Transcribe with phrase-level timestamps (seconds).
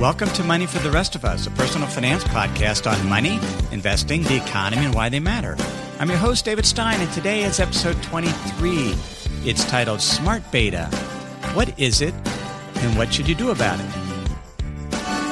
[0.00, 3.38] Welcome to Money for the Rest of Us, a personal finance podcast on money,
[3.70, 5.56] investing, the economy, and why they matter.
[6.00, 8.96] I'm your host, David Stein, and today is episode 23.
[9.44, 10.86] It's titled Smart Beta.
[11.54, 13.86] What is it, and what should you do about it?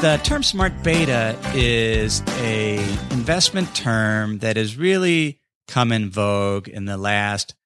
[0.01, 2.79] The term smart beta is a
[3.11, 7.57] investment term that has really come in vogue in the last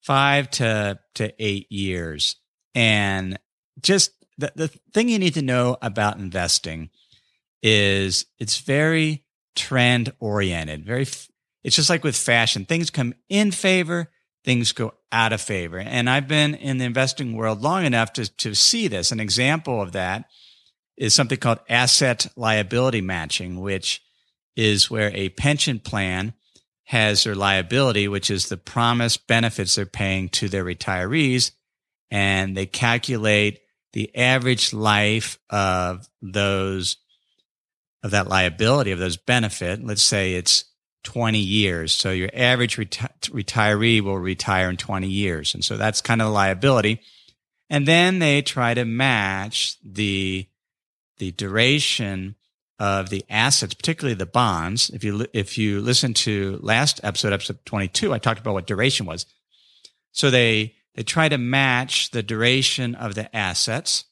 [0.00, 2.36] five to, to eight years.
[2.74, 3.36] And
[3.82, 6.90] just the, the thing you need to know about investing
[7.62, 9.24] is it's very
[9.54, 11.06] trend oriented, very,
[11.62, 12.64] it's just like with fashion.
[12.64, 14.10] Things come in favor,
[14.44, 15.78] things go out of favor.
[15.78, 19.12] And I've been in the investing world long enough to, to see this.
[19.12, 20.24] An example of that
[20.96, 24.02] is something called asset liability matching, which
[24.56, 26.34] is where a pension plan
[26.84, 31.52] has their liability, which is the promised benefits they're paying to their retirees.
[32.10, 33.60] And they calculate
[33.92, 36.96] the average life of those,
[38.02, 39.84] of that liability, of those benefit.
[39.84, 40.64] Let's say it's
[41.04, 41.92] 20 years.
[41.92, 45.54] So your average reti- retiree will retire in 20 years.
[45.54, 47.00] And so that's kind of the liability.
[47.68, 50.46] And then they try to match the
[51.18, 52.34] the duration
[52.78, 54.90] of the assets, particularly the bonds.
[54.90, 59.06] If you if you listen to last episode, episode 22, I talked about what duration
[59.06, 59.26] was.
[60.12, 64.04] So they they try to match the duration of the assets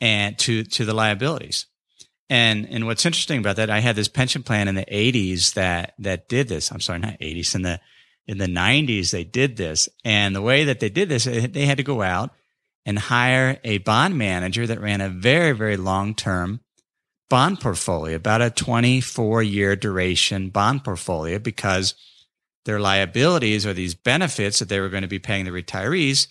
[0.00, 1.66] and to to the liabilities.
[2.28, 5.94] And and what's interesting about that, I had this pension plan in the 80s that
[6.00, 6.72] that did this.
[6.72, 7.80] I'm sorry, not 80s in the
[8.26, 9.88] in the 90s they did this.
[10.04, 12.30] And the way that they did this, they had to go out
[12.84, 16.62] and hire a bond manager that ran a very, very long term
[17.30, 21.94] bond portfolio, about a 24 year duration bond portfolio, because
[22.64, 26.28] their liabilities or these benefits that they were going to be paying the retirees,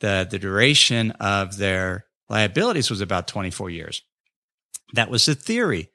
[0.00, 4.02] the, the duration of their liabilities was about 24 years.
[4.94, 5.90] That was the theory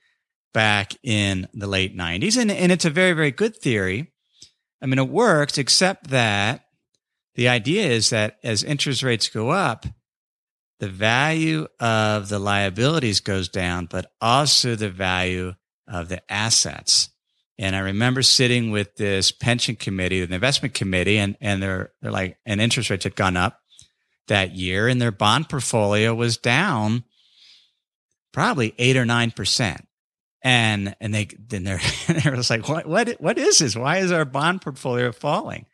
[0.53, 2.37] back in the late 90s.
[2.37, 4.11] And, and it's a very, very good theory.
[4.81, 6.65] I mean, it works, except that
[7.35, 9.85] the idea is that as interest rates go up,
[10.79, 15.53] the value of the liabilities goes down, but also the value
[15.87, 17.09] of the assets.
[17.59, 22.11] And I remember sitting with this pension committee, the investment committee, and, and they're, they're
[22.11, 23.59] like, and interest rates had gone up
[24.27, 27.03] that year and their bond portfolio was down
[28.31, 29.87] probably eight or nine percent.
[30.41, 33.75] And, and they, then they're, they're just like, what, what, what is this?
[33.75, 35.65] Why is our bond portfolio falling?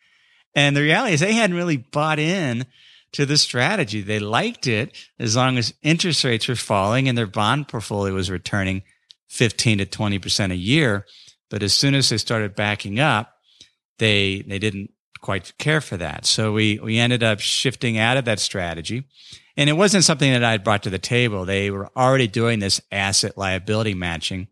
[0.56, 2.66] And the reality is they hadn't really bought in
[3.14, 4.02] to the strategy.
[4.02, 8.30] They liked it as long as interest rates were falling and their bond portfolio was
[8.30, 8.84] returning
[9.30, 11.06] 15 to 20% a year.
[11.50, 13.36] But as soon as they started backing up,
[13.98, 16.26] they, they didn't quite care for that.
[16.26, 19.06] So we, we ended up shifting out of that strategy.
[19.58, 21.46] And it wasn't something that I brought to the table.
[21.46, 24.48] They were already doing this asset liability matching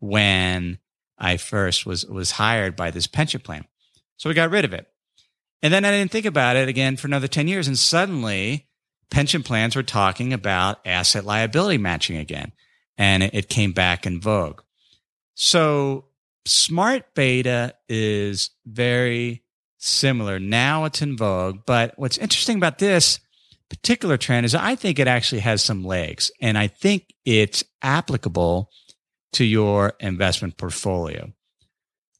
[0.00, 0.78] when
[1.16, 3.64] I first was, was hired by this pension plan.
[4.16, 4.88] So we got rid of it.
[5.62, 7.68] And then I didn't think about it again for another 10 years.
[7.68, 8.66] And suddenly
[9.10, 12.50] pension plans were talking about asset liability matching again.
[12.98, 14.62] And it came back in vogue.
[15.34, 16.06] So
[16.44, 19.42] smart beta is very
[19.78, 20.38] similar.
[20.38, 21.60] Now it's in vogue.
[21.66, 23.20] But what's interesting about this
[23.68, 28.70] particular trend is I think it actually has some legs and I think it's applicable
[29.34, 31.32] to your investment portfolio.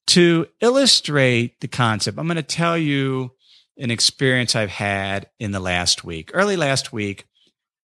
[0.09, 3.32] To illustrate the concept, I'm going to tell you
[3.78, 6.31] an experience I've had in the last week.
[6.34, 7.27] Early last week,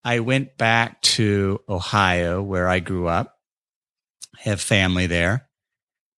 [0.05, 3.37] I went back to Ohio where I grew up,
[4.39, 5.48] have family there.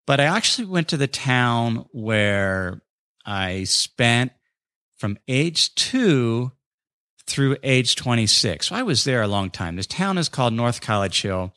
[0.06, 2.83] But I actually went to the town where
[3.25, 4.33] I spent
[4.97, 6.53] from age two
[7.27, 8.66] through age 26.
[8.66, 9.77] So I was there a long time.
[9.77, 11.55] This town is called North College Hill.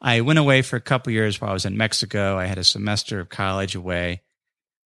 [0.00, 2.36] I went away for a couple years while I was in Mexico.
[2.36, 4.22] I had a semester of college away,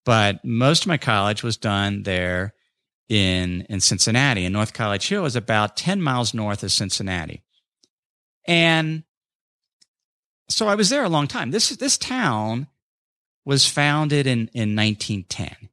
[0.04, 2.54] but most of my college was done there
[3.08, 4.44] in, in Cincinnati.
[4.44, 7.42] And North College Hill is about 10 miles north of Cincinnati.
[8.46, 9.02] And
[10.48, 11.50] so I was there a long time.
[11.50, 12.68] This, this town
[13.44, 15.68] was founded in, in 1910.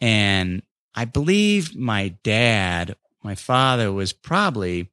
[0.00, 0.62] And
[0.94, 4.90] I believe my dad, my father was probably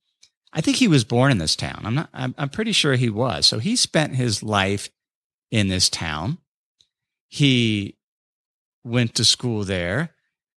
[0.54, 1.82] I think he was born in this town.
[1.84, 3.46] I'm not, I'm, I'm pretty sure he was.
[3.46, 4.90] So he spent his life
[5.52, 6.40] in this town.
[7.28, 7.98] He
[8.84, 10.16] went to school there.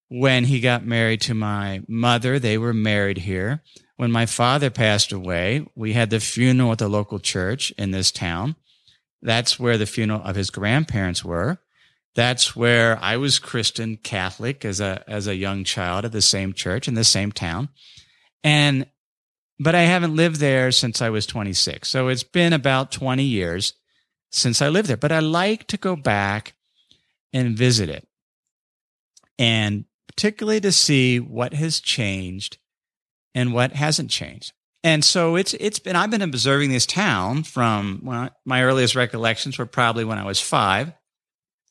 [0.08, 3.62] When he got married to my mother, they were married here.
[3.96, 8.10] When my father passed away, we had the funeral at the local church in this
[8.10, 8.56] town.
[9.22, 11.58] That's where the funeral of his grandparents were.
[12.14, 16.52] That's where I was Christian Catholic as a, as a young child at the same
[16.52, 17.68] church in the same town.
[18.42, 18.86] And
[19.62, 21.86] but I haven't lived there since I was 26.
[21.86, 23.74] So it's been about 20 years
[24.30, 24.96] since I lived there.
[24.96, 26.54] But I like to go back
[27.34, 28.08] and visit it.
[29.38, 32.56] And particularly to see what has changed
[33.34, 34.52] and what hasn't changed.
[34.82, 38.00] And so it's it's been I've been observing this town from
[38.44, 40.92] my earliest recollections were probably when I was 5.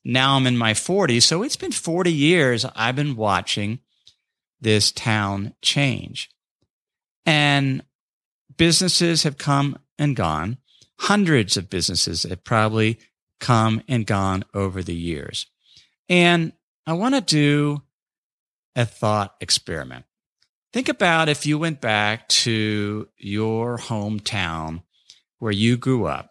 [0.05, 3.79] Now I'm in my 40s, so it's been 40 years I've been watching
[4.61, 6.29] this town change.
[7.25, 7.83] And
[8.57, 10.57] businesses have come and gone.
[10.99, 12.99] Hundreds of businesses have probably
[13.39, 15.47] come and gone over the years.
[16.07, 16.53] And
[16.85, 17.83] I want to do
[18.75, 20.05] a thought experiment.
[20.71, 24.83] Think about if you went back to your hometown
[25.39, 26.29] where you grew up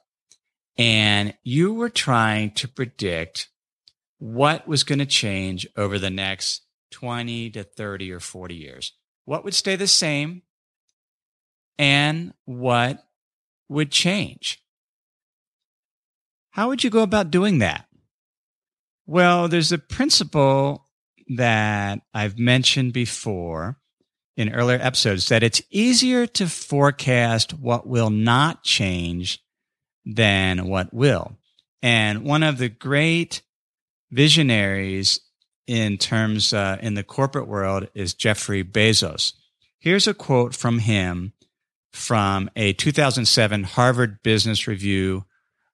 [0.77, 3.49] and you were trying to predict
[4.19, 6.63] what was going to change over the next
[6.93, 8.93] 20 to 30 or 40 years.
[9.25, 10.43] What would stay the same
[11.77, 13.05] and what
[13.69, 14.63] would change?
[16.51, 17.87] How would you go about doing that?
[19.05, 20.87] Well, there's a principle
[21.29, 23.79] that I've mentioned before
[24.39, 29.43] in earlier episodes that it's easier to forecast what will not change
[30.07, 31.37] than what will.
[31.83, 33.43] And one of the great
[34.13, 35.21] visionaries
[35.67, 39.33] in terms uh, in the corporate world is Jeffrey Bezos.
[39.81, 41.33] Here's a quote from him
[41.93, 45.25] from a 2007 Harvard Business Review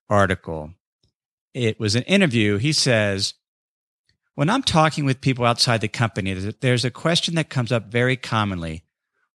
[0.09, 0.71] article.
[1.53, 2.57] It was an interview.
[2.57, 3.35] He says,
[4.35, 8.17] when I'm talking with people outside the company, there's a question that comes up very
[8.17, 8.83] commonly.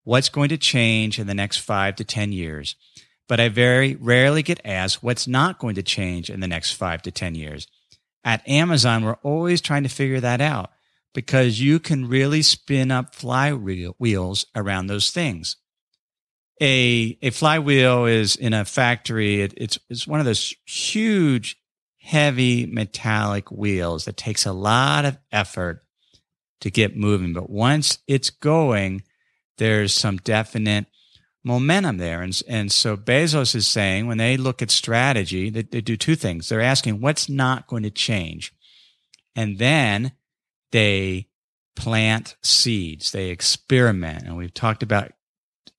[0.04, 2.76] What's going to change in the next five to 10 years?
[3.28, 7.02] But I very rarely get asked what's not going to change in the next five
[7.04, 7.68] to 10 years.
[8.24, 10.72] At Amazon, we're always trying to figure that out
[11.14, 15.56] because you can really spin up flywheels around those things.
[16.62, 19.42] A, a flywheel is in a factory.
[19.42, 21.56] It, it's, it's one of those huge,
[22.00, 25.84] heavy metallic wheels that takes a lot of effort
[26.62, 27.34] to get moving.
[27.34, 29.04] But once it's going,
[29.58, 30.88] there's some definite
[31.44, 32.22] momentum there.
[32.22, 36.16] And, and so Bezos is saying when they look at strategy, they, they do two
[36.16, 36.50] things.
[36.50, 38.54] They're asking what's not going to change.
[39.36, 40.14] And then
[40.72, 41.28] they
[41.76, 44.24] plant seeds, they experiment.
[44.24, 45.14] And we've talked about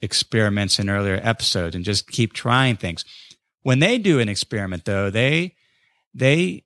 [0.00, 3.04] experiments in earlier episodes and just keep trying things.
[3.62, 5.56] When they do an experiment though, they,
[6.14, 6.64] they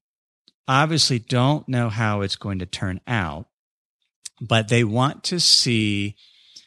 [0.66, 3.46] obviously don't know how it's going to turn out,
[4.40, 6.16] but they want to see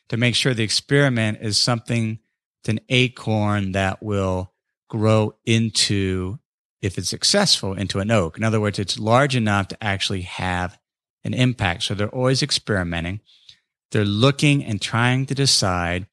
[0.09, 2.19] to make sure the experiment is something,
[2.67, 4.51] an acorn that will
[4.89, 6.37] grow into,
[6.81, 8.37] if it's successful, into an oak.
[8.37, 10.77] In other words, it's large enough to actually have
[11.23, 11.83] an impact.
[11.83, 13.21] So they're always experimenting.
[13.91, 16.07] They're looking and trying to decide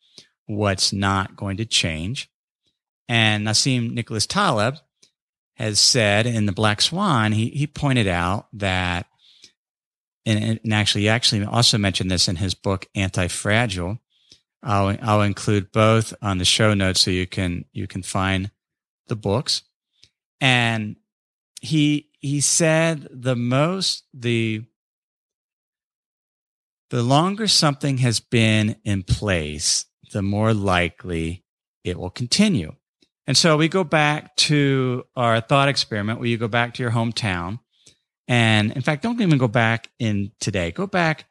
[0.46, 2.31] what's not going to change.
[3.08, 4.78] And Nassim Nicholas Taleb
[5.54, 9.06] has said in the Black Swan, he, he pointed out that
[10.26, 13.98] and, and actually, he actually also mentioned this in his book, Anti-Fragile.
[14.62, 18.50] I'll, I'll include both on the show notes so you can, you can find
[19.08, 19.62] the books.
[20.40, 20.96] And
[21.60, 24.64] he, he said the most, the,
[26.88, 31.44] the longer something has been in place, the more likely
[31.82, 32.76] it will continue.
[33.26, 36.93] And so we go back to our thought experiment where you go back to your
[36.93, 37.59] hometown
[38.26, 40.71] and in fact, don't even go back in today.
[40.71, 41.26] Go back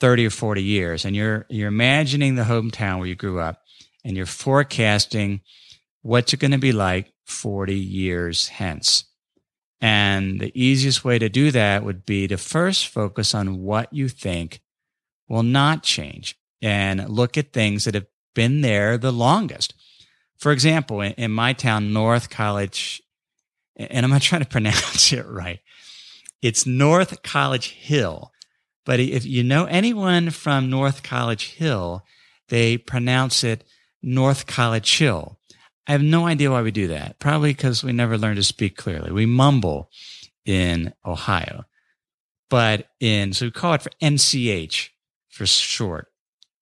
[0.00, 3.62] 30 or 40 years and you're, you're imagining the hometown where you grew up
[4.04, 5.40] and you're forecasting
[6.02, 9.04] what's it going to be like 40 years hence.
[9.80, 14.08] And the easiest way to do that would be to first focus on what you
[14.08, 14.60] think
[15.28, 19.74] will not change and look at things that have been there the longest.
[20.38, 23.02] For example, in, in my town, North College,
[23.76, 25.60] and I'm not trying to pronounce it right,
[26.40, 28.32] it's North College Hill.
[28.84, 32.04] But if you know anyone from North College Hill,
[32.48, 33.64] they pronounce it
[34.02, 35.38] North College Hill.
[35.86, 37.18] I have no idea why we do that.
[37.18, 39.10] Probably because we never learned to speak clearly.
[39.10, 39.90] We mumble
[40.44, 41.64] in Ohio.
[42.50, 44.88] But in, so we call it for NCH
[45.28, 46.08] for short,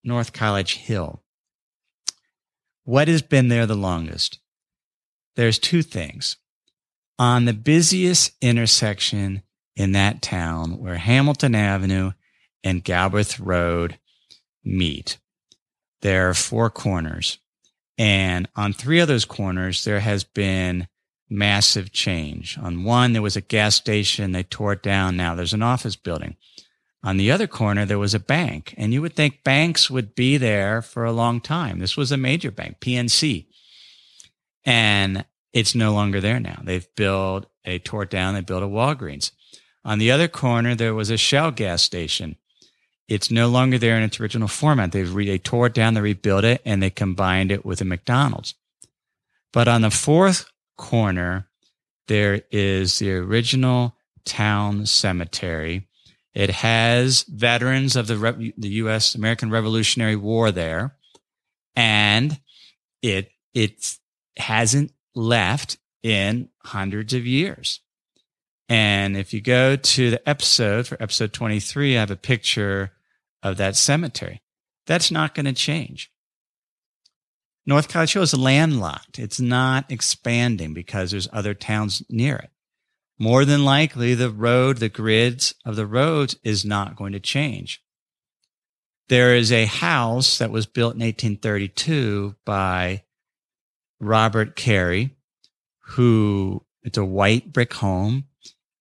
[0.02, 1.22] North College Hill.
[2.86, 4.38] What has been there the longest?
[5.34, 6.36] There's two things.
[7.18, 9.42] On the busiest intersection
[9.74, 12.12] in that town where Hamilton Avenue
[12.62, 13.98] and Galbraith Road
[14.64, 15.18] meet.
[16.02, 17.38] There are four corners.
[17.98, 20.86] And on three of those corners, there has been
[21.28, 22.56] massive change.
[22.56, 24.30] On one, there was a gas station.
[24.30, 25.16] They tore it down.
[25.16, 26.36] Now there's an office building.
[27.02, 30.36] On the other corner, there was a bank, and you would think banks would be
[30.36, 31.78] there for a long time.
[31.78, 33.46] This was a major bank, PNC.
[34.64, 36.60] And it's no longer there now.
[36.62, 39.30] They've built, they tore it down, they built a Walgreens.
[39.84, 42.36] On the other corner, there was a Shell gas station.
[43.08, 44.90] It's no longer there in its original format.
[44.90, 47.84] They've re, they tore it down, they rebuilt it, and they combined it with a
[47.84, 48.54] McDonald's.
[49.52, 51.48] But on the fourth corner,
[52.08, 55.85] there is the original town cemetery.
[56.36, 59.14] It has veterans of the, the U.S.
[59.14, 60.94] American Revolutionary War there,
[61.74, 62.38] and
[63.00, 63.96] it it
[64.36, 67.80] hasn't left in hundreds of years.
[68.68, 72.92] And if you go to the episode for episode 23, I have a picture
[73.42, 74.42] of that cemetery.
[74.86, 76.12] That's not going to change.
[77.64, 79.18] North College Hill is landlocked.
[79.18, 82.50] It's not expanding because there's other towns near it.
[83.18, 87.82] More than likely, the road, the grids of the roads is not going to change.
[89.08, 93.04] There is a house that was built in 1832 by
[94.00, 95.16] Robert Cary,
[95.80, 98.24] who it's a white brick home.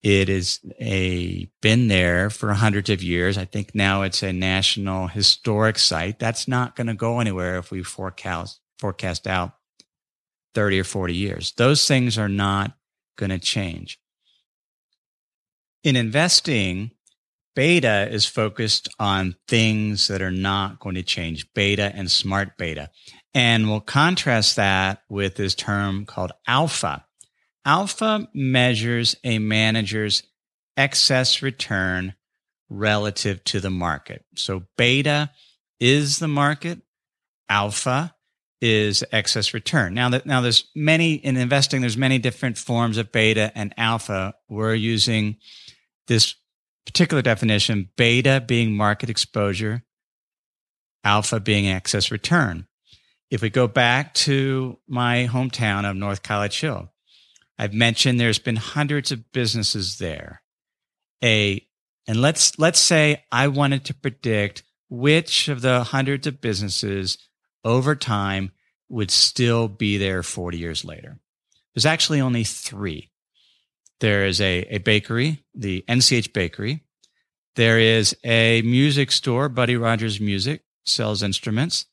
[0.04, 3.38] It is a been there for hundreds of years.
[3.38, 6.20] I think now it's a national historic site.
[6.20, 9.54] That's not going to go anywhere if we forecast forecast out
[10.54, 11.54] 30 or 40 years.
[11.54, 12.76] Those things are not
[13.18, 14.00] going to change.
[15.86, 16.90] In investing,
[17.56, 22.90] beta is focused on things that are not going to change, beta and smart beta.
[23.36, 27.06] And we'll contrast that with this term called alpha.
[27.66, 30.24] Alpha measures a manager's
[30.76, 32.16] excess return
[32.68, 34.26] relative to the market.
[34.36, 35.30] So beta
[35.80, 36.82] is the market.
[37.48, 38.16] Alpha
[38.60, 39.94] is excess return.
[39.94, 44.34] Now that now there's many in investing, there's many different forms of beta and alpha.
[44.50, 45.38] We're using
[46.08, 46.36] this
[46.86, 49.84] particular definition, beta being market exposure,
[51.04, 52.68] alpha being excess return.
[53.32, 56.92] If we go back to my hometown of North College Hill,
[57.58, 60.42] I've mentioned there's been hundreds of businesses there.
[61.24, 61.66] A
[62.08, 67.18] and let's let's say I wanted to predict which of the hundreds of businesses
[67.64, 68.52] over time
[68.90, 71.20] would still be there 40 years later.
[71.74, 73.10] There's actually only three.
[74.00, 76.84] There is a, a bakery, the NCH Bakery.
[77.56, 81.86] There is a music store, Buddy Rogers Music, sells instruments.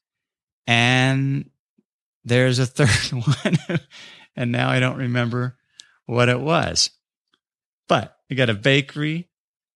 [0.67, 1.51] And
[2.25, 3.81] there's a third one.
[4.37, 5.57] and now I don't remember
[6.07, 6.91] what it was.
[7.89, 9.29] But you got a bakery,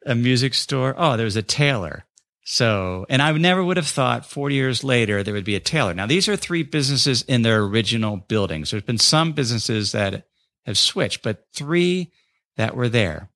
[0.04, 0.94] a music store.
[0.96, 2.04] Oh, there was a tailor.
[2.48, 5.94] So, and I never would have thought 40 years later there would be a tailor.
[5.94, 8.70] Now, these are three businesses in their original buildings.
[8.70, 10.28] There's been some businesses that
[10.66, 12.12] have switched, but three
[12.56, 13.30] that were there.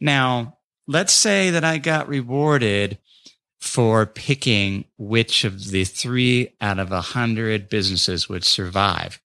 [0.00, 2.98] Now, let's say that I got rewarded
[3.60, 9.20] for picking which of the three out of a hundred businesses would survive.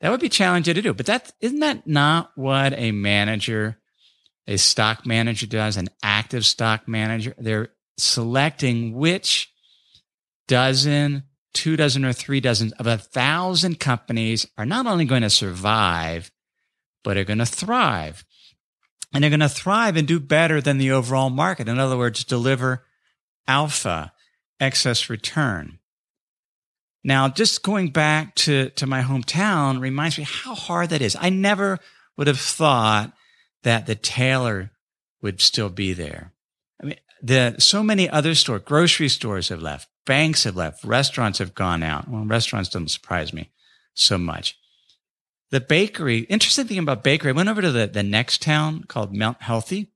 [0.00, 3.78] That would be challenging to do, but that isn't that not what a manager,
[4.46, 7.34] a stock manager does, an active stock manager?
[7.36, 9.52] They're selecting which
[10.48, 15.30] dozen, two dozen, or three dozen of a thousand companies are not only going to
[15.30, 16.30] survive,
[17.02, 18.24] but are going to thrive.
[19.12, 21.68] And they're going to thrive and do better than the overall market.
[21.68, 22.84] In other words, deliver
[23.48, 24.12] alpha,
[24.60, 25.78] excess return.
[27.02, 31.16] Now, just going back to, to my hometown reminds me how hard that is.
[31.18, 31.78] I never
[32.16, 33.12] would have thought
[33.62, 34.70] that the tailor
[35.22, 36.32] would still be there.
[36.82, 41.38] I mean, the so many other stores, grocery stores have left, banks have left, restaurants
[41.38, 42.08] have gone out.
[42.08, 43.50] Well, restaurants don't surprise me
[43.94, 44.58] so much.
[45.50, 49.14] The bakery, interesting thing about bakery, I went over to the, the next town called
[49.14, 49.90] Mount Healthy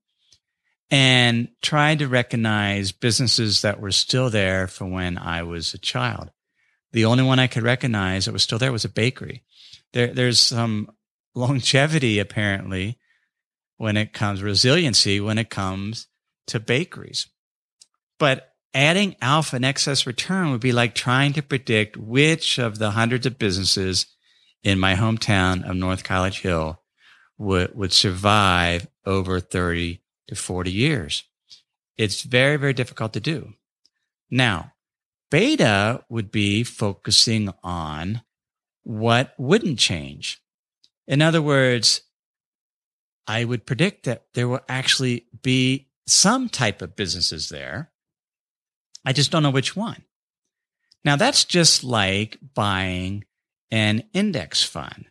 [0.91, 6.31] and tried to recognize businesses that were still there from when I was a child.
[6.93, 9.45] The only one I could recognize that was still there was a bakery.
[9.93, 10.91] There, there's some
[11.35, 12.99] longevity apparently
[13.77, 16.07] when it comes resiliency when it comes
[16.47, 17.29] to bakeries.
[18.19, 22.93] But adding alpha and excess return would be like trying to predict which of the
[22.93, 24.07] hundreds of businesses
[24.65, 26.81] in my hometown of North College Hill
[27.39, 31.25] would, would survive over 30 to 40 years.
[31.97, 33.53] It's very, very difficult to do.
[34.31, 34.73] Now,
[35.31, 38.23] beta would be focusing on
[38.83, 40.41] what wouldn't change.
[41.07, 42.01] In other words,
[43.27, 47.91] I would predict that there will actually be some type of businesses there.
[49.05, 50.05] I just don't know which one.
[51.05, 53.25] Now that's just like buying
[53.75, 55.07] an index fund.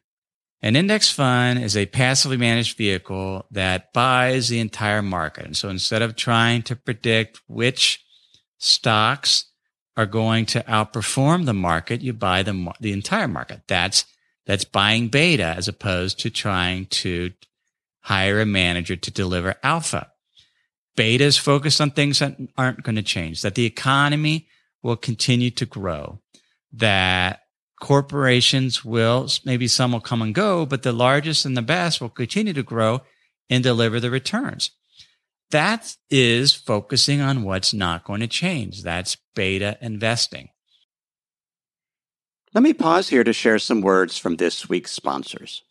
[0.62, 5.46] An index fund is a passively managed vehicle that buys the entire market.
[5.46, 8.06] And so instead of trying to predict which
[8.60, 9.52] stocks
[9.98, 13.64] are going to outperform the market, you buy the, the entire market.
[13.68, 14.06] That's,
[14.46, 17.32] that's buying beta as opposed to trying to
[18.00, 20.10] hire a manager to deliver alpha.
[20.96, 24.48] Beta is focused on things that aren't going to change, that the economy
[24.82, 26.22] will continue to grow,
[26.72, 27.43] that
[27.84, 32.08] corporations will, maybe some will come and go, but the largest and the best will
[32.08, 33.02] continue to grow
[33.50, 34.72] and deliver the returns.
[35.52, 38.84] That is focusing on what's not going to change.
[38.84, 40.48] That's beta investing.
[42.54, 45.62] Let me pause here to share some words from this week's sponsors.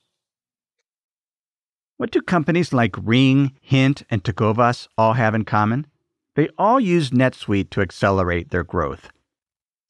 [1.96, 5.86] What do companies like Ring, Hint, and Tecovas all have in common?
[6.36, 9.08] They all use NetSuite to accelerate their growth.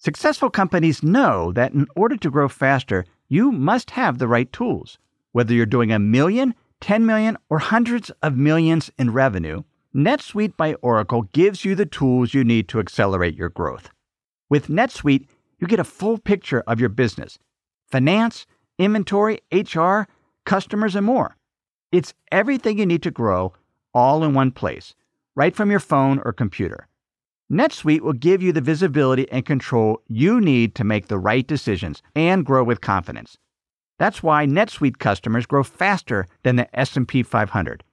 [0.04, 4.98] Successful companies know that in order to grow faster, you must have the right tools.
[5.30, 9.62] Whether you're doing a million, 10 million, or hundreds of millions in revenue,
[9.94, 13.90] NetSuite by Oracle gives you the tools you need to accelerate your growth.
[14.50, 15.28] With NetSuite,
[15.60, 17.38] you get a full picture of your business
[17.86, 18.44] finance,
[18.80, 20.08] inventory, HR,
[20.44, 21.36] customers, and more.
[21.92, 23.52] It's everything you need to grow
[23.94, 24.96] all in one place,
[25.36, 26.88] right from your phone or computer.
[27.52, 32.02] NetSuite will give you the visibility and control you need to make the right decisions
[32.16, 33.36] and grow with confidence.
[33.98, 37.84] That's why NetSuite customers grow faster than the S&P 500.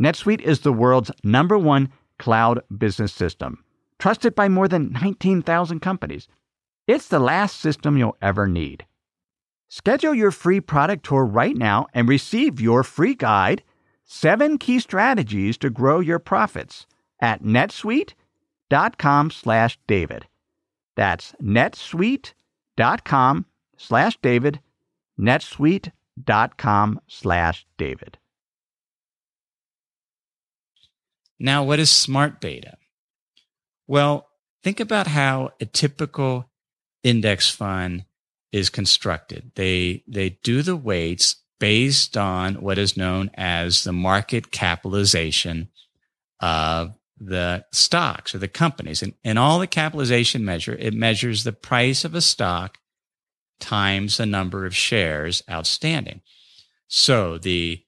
[0.00, 3.64] NetSuite is the world's number 1 cloud business system,
[3.98, 6.28] trusted by more than 19,000 companies.
[6.86, 8.86] It's the last system you'll ever need.
[9.68, 13.64] Schedule your free product tour right now and receive your free guide,
[14.04, 16.86] 7 key strategies to grow your profits
[17.20, 17.44] at
[18.70, 20.26] netsuite.com slash David.
[20.96, 23.46] That's netsuite.com
[23.76, 24.60] slash David,
[25.18, 28.18] netsuite.com slash David.
[31.38, 32.76] Now, what is smart beta?
[33.86, 34.28] Well,
[34.64, 36.50] think about how a typical
[37.04, 38.04] index fund
[38.50, 39.52] is constructed.
[39.54, 45.68] They, they do the weights based on what is known as the market capitalization
[46.40, 49.02] of the stocks or the companies.
[49.02, 52.78] And, and all the capitalization measure, it measures the price of a stock
[53.60, 56.20] times the number of shares outstanding.
[56.86, 57.82] So the,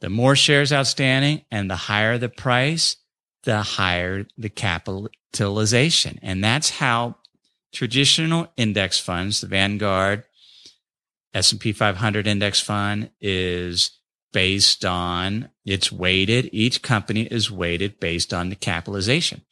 [0.00, 2.96] the more shares outstanding and the higher the price,
[3.44, 6.18] the higher the capitalization.
[6.22, 7.16] And that's how
[7.72, 10.24] traditional index funds, the Vanguard
[11.34, 13.97] S&P 500 index fund is
[14.38, 19.42] based on it's weighted each company is weighted based on the capitalization.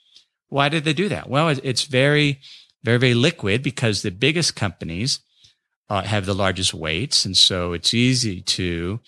[0.46, 1.28] Why did they do that?
[1.28, 2.38] Well, it's very
[2.84, 5.18] very very liquid because the biggest companies
[5.90, 9.00] uh, have the largest weights and so it's easy to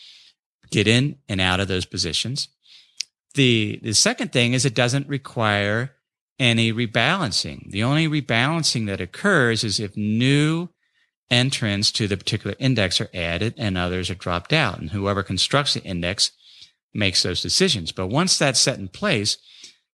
[0.72, 2.48] get in and out of those positions.
[3.34, 5.92] The the second thing is it doesn't require
[6.40, 7.70] any rebalancing.
[7.70, 10.70] The only rebalancing that occurs is if new
[11.30, 14.78] entrants to the particular index are added and others are dropped out.
[14.78, 16.32] And whoever constructs the index
[16.94, 17.92] makes those decisions.
[17.92, 19.36] But once that's set in place,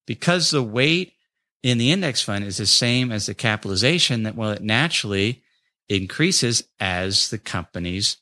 [0.07, 1.15] because the weight
[1.63, 5.43] in the index fund is the same as the capitalization, that well, it naturally
[5.89, 8.19] increases as the companies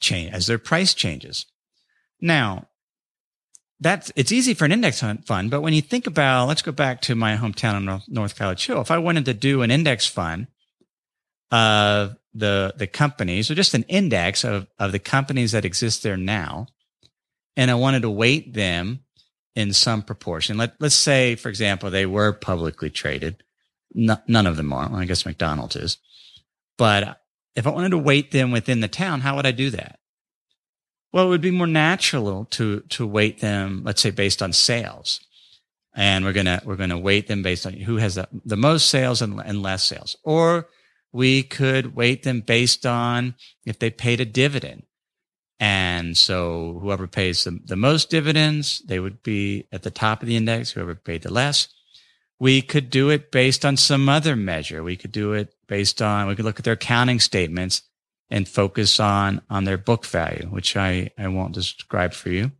[0.00, 1.46] change, as their price changes.
[2.20, 2.68] Now,
[3.80, 7.00] that's it's easy for an index fund, but when you think about, let's go back
[7.02, 8.80] to my hometown of North College Hill.
[8.80, 10.48] If I wanted to do an index fund
[11.50, 16.16] of the the companies, or just an index of of the companies that exist there
[16.16, 16.66] now,
[17.56, 19.00] and I wanted to weight them
[19.54, 20.56] in some proportion.
[20.56, 23.42] Let let's say, for example, they were publicly traded.
[23.94, 24.88] No, none of them are.
[24.88, 25.98] Well, I guess McDonald's is,
[26.76, 27.20] but
[27.56, 29.98] if I wanted to weight them within the town, how would I do that?
[31.12, 35.20] Well, it would be more natural to to weight them, let's say, based on sales,
[35.96, 39.22] and we're gonna we're gonna weight them based on who has the, the most sales
[39.22, 40.68] and, and less sales, or
[41.12, 44.84] we could weight them based on if they paid a dividend.
[45.60, 50.28] And so whoever pays the, the most dividends, they would be at the top of
[50.28, 50.70] the index.
[50.70, 51.68] Whoever paid the less,
[52.38, 54.84] we could do it based on some other measure.
[54.84, 57.82] We could do it based on, we could look at their accounting statements
[58.30, 62.52] and focus on on their book value, which I I won't describe for you,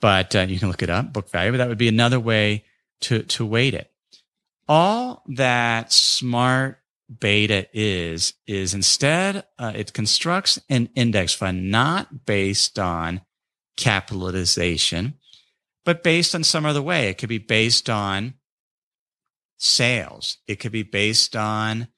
[0.00, 1.52] but uh, you can look it up, book value.
[1.52, 2.64] But that would be another way
[3.02, 3.90] to to weight it.
[4.68, 12.78] All that smart beta is is instead uh, it constructs an index fund not based
[12.78, 13.20] on
[13.76, 15.14] capitalization,
[15.84, 17.08] but based on some other way.
[17.08, 18.34] It could be based on
[19.58, 20.38] sales.
[20.46, 21.88] It could be based on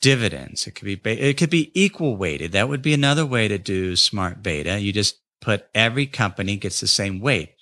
[0.00, 0.66] dividends.
[0.66, 2.52] It could be, it could be equal weighted.
[2.52, 4.80] That would be another way to do smart beta.
[4.80, 7.54] You just put every company gets the same weight.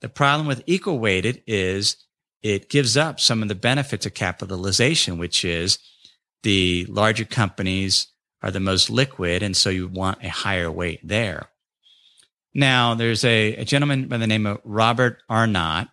[0.00, 1.96] The problem with equal weighted is
[2.42, 5.78] it gives up some of the benefits of capitalization, which is
[6.42, 8.08] the larger companies
[8.42, 9.42] are the most liquid.
[9.42, 11.48] And so you want a higher weight there.
[12.54, 15.88] Now, there's a, a gentleman by the name of Robert Arnott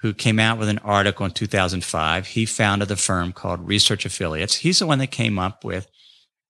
[0.00, 2.26] who came out with an article in 2005.
[2.28, 4.56] He founded a firm called Research Affiliates.
[4.56, 5.88] He's the one that came up with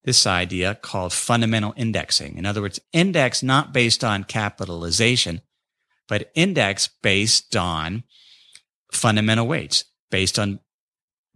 [0.05, 2.37] this idea called fundamental indexing.
[2.37, 5.41] In other words, index not based on capitalization,
[6.09, 8.05] but index based on
[8.93, 10.61] fundamental weights, based on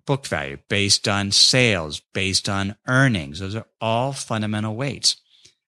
[0.06, 3.40] book value, based on sales, based on earnings.
[3.40, 5.16] Those are all fundamental weights.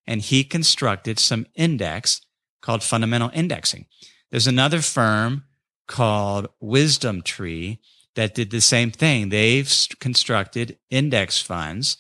[0.07, 2.21] And he constructed some index
[2.61, 3.87] called fundamental indexing.
[4.31, 5.45] There's another firm
[5.87, 7.81] called Wisdom Tree
[8.15, 9.29] that did the same thing.
[9.29, 9.71] They've
[10.01, 11.97] constructed index funds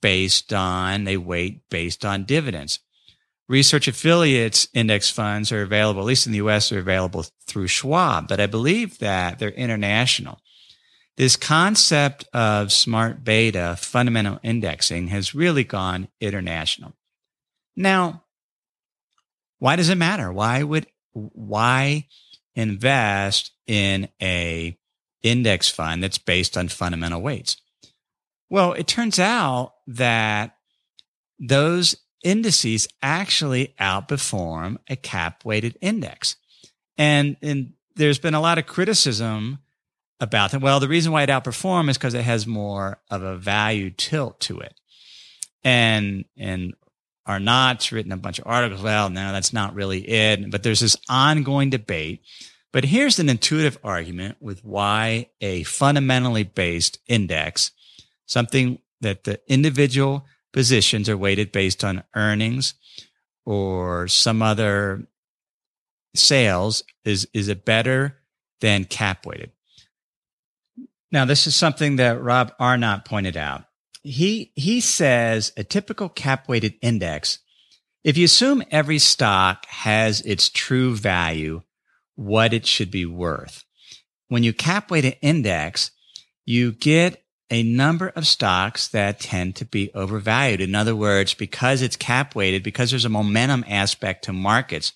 [0.00, 2.80] based on, they weight based on dividends.
[3.48, 8.28] Research affiliates index funds are available, at least in the US, are available through Schwab,
[8.28, 10.40] but I believe that they're international.
[11.16, 16.94] This concept of smart beta fundamental indexing has really gone international.
[17.76, 18.24] Now,
[19.58, 20.32] why does it matter?
[20.32, 22.06] Why would, why
[22.54, 24.76] invest in a
[25.22, 27.58] index fund that's based on fundamental weights?
[28.48, 30.56] Well, it turns out that
[31.38, 36.36] those indices actually outperform a cap weighted index.
[36.96, 39.58] And, and there's been a lot of criticism
[40.22, 40.62] about them.
[40.62, 44.38] Well, the reason why it outperforms is because it has more of a value tilt
[44.40, 44.72] to it.
[45.64, 46.74] And, and
[47.26, 48.82] Arnott's written a bunch of articles.
[48.82, 50.48] Well, no, that's not really it.
[50.50, 52.22] But there's this ongoing debate.
[52.72, 57.72] But here's an intuitive argument with why a fundamentally based index,
[58.24, 62.74] something that the individual positions are weighted based on earnings
[63.44, 65.04] or some other
[66.14, 68.18] sales is, is it better
[68.60, 69.50] than cap weighted?
[71.12, 73.64] Now, this is something that Rob Arnott pointed out.
[74.02, 77.38] He he says a typical cap weighted index
[78.02, 81.62] if you assume every stock has its true value
[82.16, 83.64] what it should be worth.
[84.26, 85.92] When you cap weight an index
[86.44, 90.60] you get a number of stocks that tend to be overvalued.
[90.60, 94.92] In other words because it's cap weighted because there's a momentum aspect to markets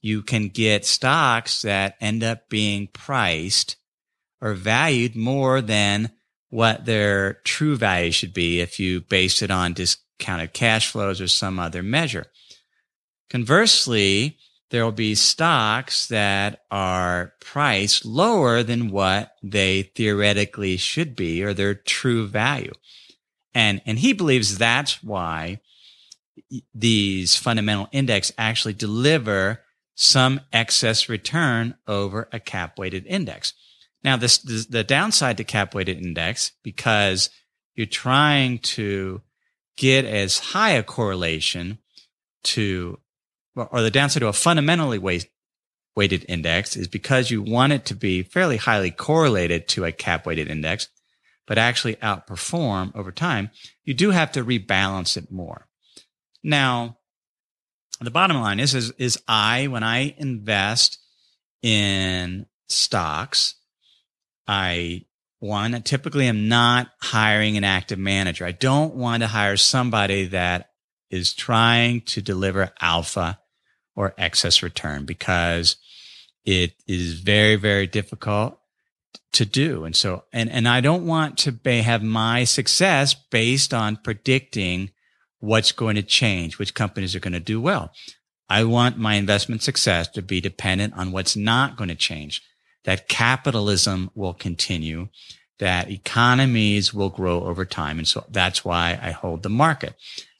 [0.00, 3.77] you can get stocks that end up being priced
[4.40, 6.10] or valued more than
[6.50, 11.28] what their true value should be if you base it on discounted cash flows or
[11.28, 12.26] some other measure.
[13.28, 14.38] Conversely,
[14.70, 21.54] there will be stocks that are priced lower than what they theoretically should be or
[21.54, 22.72] their true value.
[23.54, 25.60] And, and he believes that's why
[26.74, 29.62] these fundamental index actually deliver
[29.94, 33.52] some excess return over a cap weighted index.
[34.04, 37.30] Now, this, this the downside to cap weighted index because
[37.74, 39.22] you're trying to
[39.76, 41.78] get as high a correlation
[42.44, 42.98] to,
[43.54, 45.28] or the downside to a fundamentally weight,
[45.96, 50.26] weighted index is because you want it to be fairly highly correlated to a cap
[50.26, 50.88] weighted index,
[51.46, 53.50] but actually outperform over time.
[53.84, 55.66] You do have to rebalance it more.
[56.42, 56.98] Now,
[58.00, 60.98] the bottom line is, is, is I, when I invest
[61.62, 63.56] in stocks,
[64.48, 65.04] I
[65.40, 68.44] one, typically am not hiring an active manager.
[68.44, 70.70] I don't want to hire somebody that
[71.10, 73.38] is trying to deliver alpha
[73.94, 75.76] or excess return because
[76.44, 78.58] it is very, very difficult
[79.32, 79.84] to do.
[79.84, 84.90] And so, and, and I don't want to be, have my success based on predicting
[85.38, 87.92] what's going to change, which companies are going to do well.
[88.48, 92.42] I want my investment success to be dependent on what's not going to change
[92.84, 95.08] that capitalism will continue,
[95.58, 97.98] that economies will grow over time.
[97.98, 99.94] And so that's why I hold the market.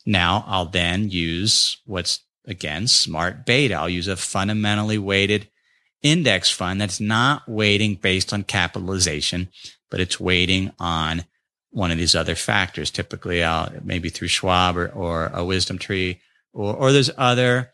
[0.07, 3.75] Now I'll then use what's again smart beta.
[3.75, 5.49] I'll use a fundamentally weighted
[6.03, 9.49] index fund that's not weighting based on capitalization,
[9.91, 11.25] but it's weighting on
[11.71, 12.91] one of these other factors.
[12.91, 16.21] Typically, I'll maybe through Schwab or, or a wisdom tree
[16.53, 17.73] or, or there's other,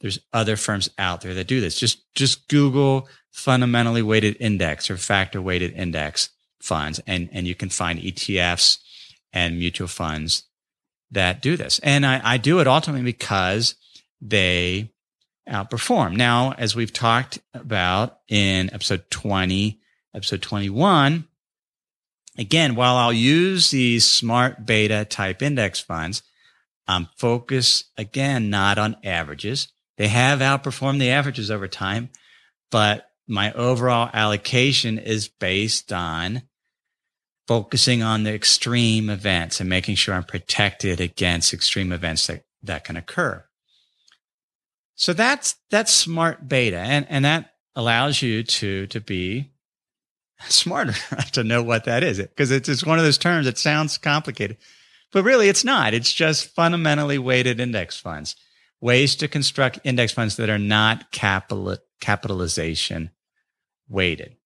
[0.00, 1.78] there's other firms out there that do this.
[1.78, 6.30] Just, just Google fundamentally weighted index or factor weighted index
[6.60, 7.00] funds.
[7.06, 8.78] And, and you can find ETFs
[9.32, 10.44] and mutual funds
[11.10, 11.78] that do this.
[11.80, 13.74] And I, I do it ultimately because
[14.20, 14.92] they
[15.48, 16.16] outperform.
[16.16, 19.80] Now, as we've talked about in episode 20,
[20.14, 21.26] episode 21,
[22.38, 26.22] Again, while I'll use these smart beta type index funds,
[26.86, 29.68] I'm focused again, not on averages.
[29.96, 32.10] They have outperformed the averages over time,
[32.70, 36.42] but my overall allocation is based on
[37.46, 42.84] focusing on the extreme events and making sure I'm protected against extreme events that, that
[42.84, 43.44] can occur.
[44.96, 46.78] So that's, that's smart beta.
[46.78, 49.52] And, and that allows you to, to be
[50.48, 50.94] smarter
[51.32, 54.56] to know what that is because it's, it's one of those terms that sounds complicated,
[55.12, 55.94] but really it's not.
[55.94, 58.36] It's just fundamentally weighted index funds,
[58.80, 63.10] ways to construct index funds that are not capital, capitalization
[63.88, 64.36] weighted.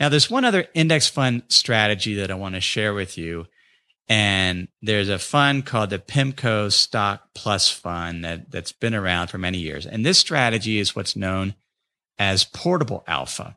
[0.00, 3.46] Now, there's one other index fund strategy that I want to share with you.
[4.08, 9.38] And there's a fund called the PIMCO Stock Plus Fund that, that's been around for
[9.38, 9.86] many years.
[9.86, 11.54] And this strategy is what's known
[12.18, 13.56] as portable alpha.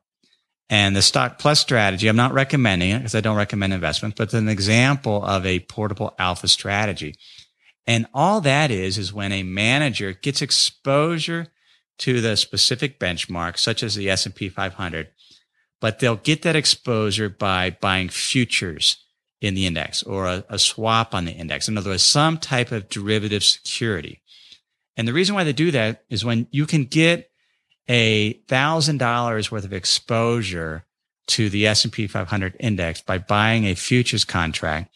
[0.69, 4.25] And the Stock Plus strategy, I'm not recommending it because I don't recommend investments, but
[4.25, 7.15] it's an example of a portable alpha strategy.
[7.87, 11.47] And all that is, is when a manager gets exposure
[11.99, 15.09] to the specific benchmark, such as the S&P 500,
[15.79, 18.97] but they'll get that exposure by buying futures
[19.41, 21.67] in the index or a, a, swap on the index.
[21.67, 24.21] In other words, some type of derivative security.
[24.97, 27.29] And the reason why they do that is when you can get
[27.87, 30.85] a thousand dollars worth of exposure
[31.27, 34.93] to the S&P 500 index by buying a futures contract,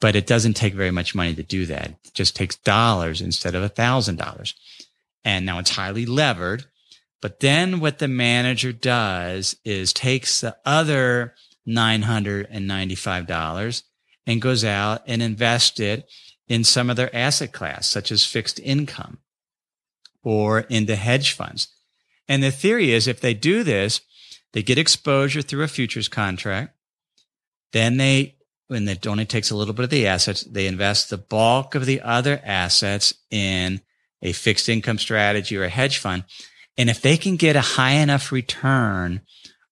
[0.00, 1.90] but it doesn't take very much money to do that.
[2.04, 4.54] It just takes dollars instead of a thousand dollars.
[5.24, 6.64] And now it's highly levered.
[7.22, 11.34] But then what the manager does is takes the other
[11.66, 13.82] $995
[14.26, 16.08] and goes out and invests it
[16.48, 19.18] in some other asset class, such as fixed income
[20.22, 21.68] or into hedge funds.
[22.28, 24.00] And the theory is if they do this,
[24.52, 26.74] they get exposure through a futures contract.
[27.72, 28.36] Then they,
[28.68, 31.86] when it only takes a little bit of the assets, they invest the bulk of
[31.86, 33.80] the other assets in
[34.22, 36.24] a fixed income strategy or a hedge fund.
[36.76, 39.20] And if they can get a high enough return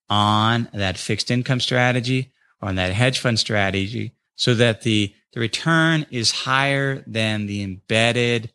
[0.09, 5.41] on that fixed income strategy or on that hedge fund strategy so that the, the
[5.41, 8.53] return is higher than the embedded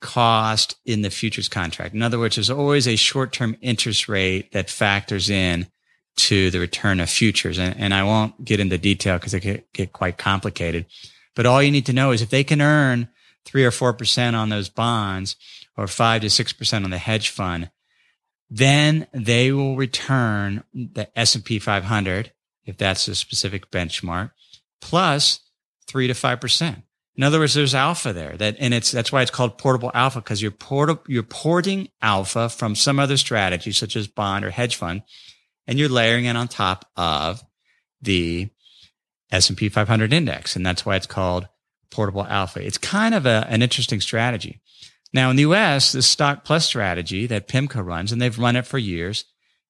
[0.00, 1.94] cost in the futures contract.
[1.94, 5.68] In other words, there's always a short term interest rate that factors in
[6.16, 7.58] to the return of futures.
[7.58, 10.86] And, and I won't get into detail because it can get quite complicated.
[11.34, 13.08] But all you need to know is if they can earn
[13.44, 15.36] three or 4% on those bonds,
[15.76, 17.70] or five to six percent on the hedge fund,
[18.50, 22.32] then they will return the S&P 500
[22.64, 24.30] if that's a specific benchmark
[24.80, 25.40] plus
[25.86, 26.82] three to five percent.
[27.16, 30.20] In other words, there's alpha there that, and it's, that's why it's called portable alpha
[30.20, 34.76] because you're port, you're porting alpha from some other strategy such as bond or hedge
[34.76, 35.02] fund
[35.66, 37.42] and you're layering it on top of
[38.00, 38.48] the
[39.30, 40.56] S&P 500 index.
[40.56, 41.48] And that's why it's called
[41.90, 42.64] portable alpha.
[42.64, 44.60] It's kind of a, an interesting strategy.
[45.12, 48.66] Now, in the US, the stock plus strategy that PIMCO runs, and they've run it
[48.66, 49.24] for years.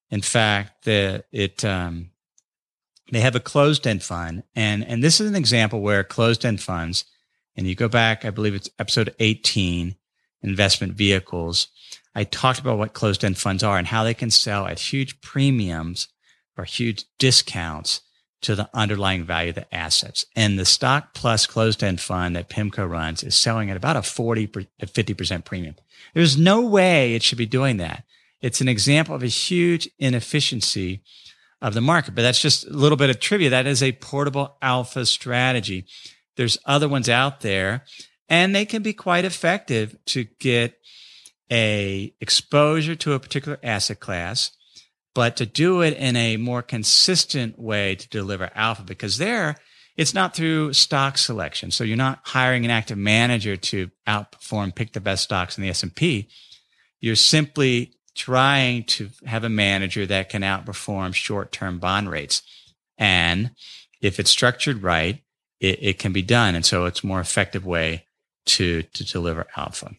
[0.09, 2.11] In fact, the, it, um,
[3.11, 4.43] they have a closed end fund.
[4.55, 7.05] And, and this is an example where closed end funds,
[7.55, 9.95] and you go back, I believe it's episode 18,
[10.41, 11.67] investment vehicles.
[12.15, 15.21] I talked about what closed end funds are and how they can sell at huge
[15.21, 16.07] premiums
[16.57, 18.01] or huge discounts
[18.41, 20.25] to the underlying value of the assets.
[20.35, 24.01] And the stock plus closed end fund that PIMCO runs is selling at about a
[24.01, 25.75] 40 to 50% premium.
[26.13, 28.03] There's no way it should be doing that.
[28.41, 31.01] It's an example of a huge inefficiency
[31.61, 33.49] of the market, but that's just a little bit of trivia.
[33.49, 35.85] That is a portable alpha strategy.
[36.35, 37.85] There's other ones out there
[38.27, 40.75] and they can be quite effective to get
[41.53, 44.51] a exposure to a particular asset class
[45.15, 49.55] but to do it in a more consistent way to deliver alpha because there
[49.95, 51.69] it's not through stock selection.
[51.69, 55.69] So you're not hiring an active manager to outperform, pick the best stocks in the
[55.69, 56.29] S&P.
[56.99, 62.41] You're simply trying to have a manager that can outperform short-term bond rates.
[62.97, 63.51] And
[64.01, 65.21] if it's structured right,
[65.59, 66.55] it, it can be done.
[66.55, 68.07] And so it's a more effective way
[68.45, 69.91] to, to deliver alpha.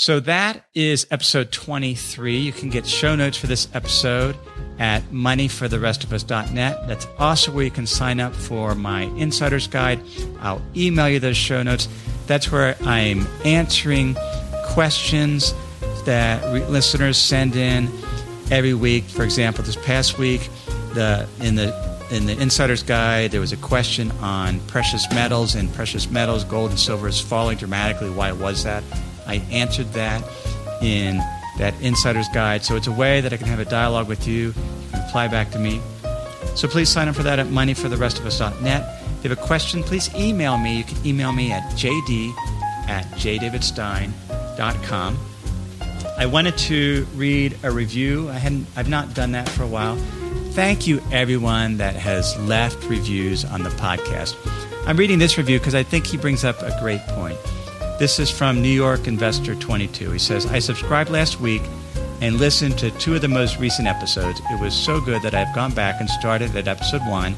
[0.00, 2.38] So that is episode 23.
[2.38, 4.36] You can get show notes for this episode
[4.78, 6.86] at moneyfortherestofus.net.
[6.86, 10.00] That's also where you can sign up for my insider's guide.
[10.38, 11.88] I'll email you those show notes.
[12.28, 14.16] That's where I'm answering
[14.66, 15.52] questions
[16.04, 17.88] that re- listeners send in
[18.52, 19.02] every week.
[19.02, 20.48] For example, this past week,
[20.94, 21.74] the in the
[22.12, 26.70] in the insider's guide, there was a question on precious metals and precious metals, gold
[26.70, 28.10] and silver is falling dramatically.
[28.10, 28.84] Why was that?
[29.28, 30.22] I answered that
[30.82, 31.18] in
[31.58, 32.64] that insider's guide.
[32.64, 34.52] So it's a way that I can have a dialogue with you,
[34.90, 35.80] can reply back to me.
[36.54, 39.02] So please sign up for that at moneyfortherestofus.net.
[39.18, 40.78] If you have a question, please email me.
[40.78, 42.32] You can email me at jd
[42.88, 45.18] at jdavidstein.com.
[46.16, 48.28] I wanted to read a review.
[48.28, 49.96] I hadn't I've not done that for a while.
[50.52, 54.34] Thank you everyone that has left reviews on the podcast.
[54.86, 57.38] I'm reading this review because I think he brings up a great point.
[57.98, 60.12] This is from New York Investor 22.
[60.12, 61.62] He says, I subscribed last week
[62.20, 64.40] and listened to two of the most recent episodes.
[64.52, 67.34] It was so good that I've gone back and started at episode one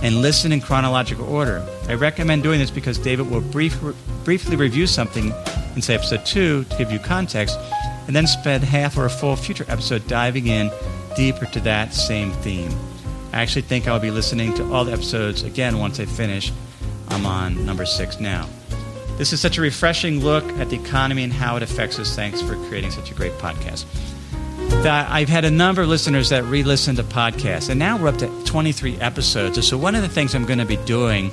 [0.00, 1.66] and listened in chronological order.
[1.88, 3.76] I recommend doing this because David will brief,
[4.22, 5.34] briefly review something
[5.74, 7.58] in, say, episode two to give you context,
[8.06, 10.70] and then spend half or a full future episode diving in
[11.16, 12.70] deeper to that same theme.
[13.32, 16.52] I actually think I'll be listening to all the episodes again once I finish.
[17.08, 18.48] I'm on number six now.
[19.18, 22.14] This is such a refreshing look at the economy and how it affects us.
[22.14, 23.84] Thanks for creating such a great podcast
[24.86, 28.18] I've had a number of listeners that re listen to podcasts, and now we're up
[28.18, 29.66] to 23 episodes.
[29.66, 31.32] So, one of the things I'm going to be doing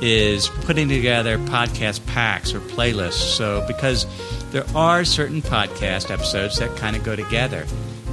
[0.00, 3.36] is putting together podcast packs or playlists.
[3.36, 4.06] So, because
[4.50, 7.66] there are certain podcast episodes that kind of go together.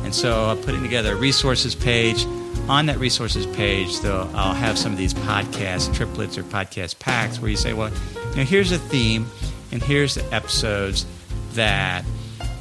[0.03, 2.25] And so, I'm putting together a resources page.
[2.69, 7.39] On that resources page, though, I'll have some of these podcast triplets or podcast packs
[7.39, 7.91] where you say, well,
[8.31, 9.27] you know, here's a theme,
[9.71, 11.05] and here's the episodes
[11.53, 12.05] that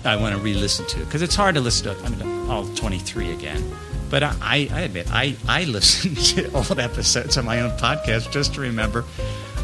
[0.04, 3.30] I want to re-listen to because it's hard to listen to I mean, all 23
[3.30, 3.62] again.
[4.10, 8.54] But I, I admit I, I listen to old episodes of my own podcast just
[8.54, 9.02] to remember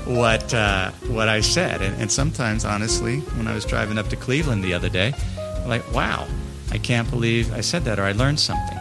[0.07, 1.83] what uh, what I said.
[1.83, 5.69] And, and, sometimes, honestly, when I was driving up to Cleveland the other day, I'm
[5.69, 6.27] like, wow,
[6.71, 8.79] I can't believe I said that or I learned something.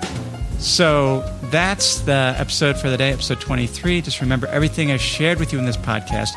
[0.60, 4.02] So that's the episode for the day, episode 23.
[4.02, 6.30] Just remember everything I shared with you in this podcast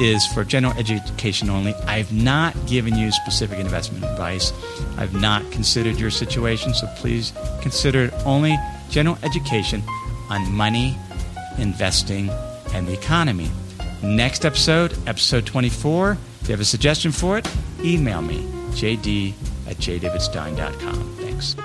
[0.00, 1.74] is for general education only.
[1.86, 4.52] I've not given you specific investment advice.
[4.96, 8.56] I've not considered your situation, so please consider only
[8.90, 9.82] general education
[10.30, 10.96] on money,
[11.58, 12.30] investing,
[12.72, 13.50] and the economy.
[14.02, 16.18] Next episode, episode 24.
[16.40, 17.48] If you have a suggestion for it,
[17.80, 19.32] email me, jd
[19.66, 21.16] at jdavidstein.com.
[21.16, 21.56] Thanks.